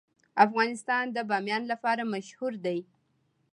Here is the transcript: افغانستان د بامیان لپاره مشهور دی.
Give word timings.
افغانستان 0.45 1.05
د 1.11 1.17
بامیان 1.29 1.63
لپاره 1.71 2.03
مشهور 2.13 2.53
دی. 2.65 2.79